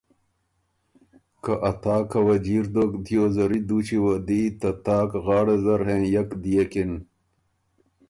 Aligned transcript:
که 1.43 1.53
ا 1.69 1.71
تاکه 1.83 2.19
وه 2.25 2.35
جیر 2.45 2.65
دوک 2.73 2.91
دیو 3.05 3.23
زری 3.35 3.59
دوچی 3.67 3.97
وه 4.03 4.15
دی 4.27 4.41
ته 4.59 4.69
تاک 4.85 5.09
غاړه 5.25 5.55
زر 5.63 5.79
هېنئک 5.87 6.29
ديېکِن۔ 6.43 6.91